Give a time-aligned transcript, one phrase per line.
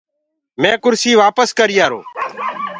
[0.61, 1.99] مينٚ ڪُرسي وآپس ڪريآرو۔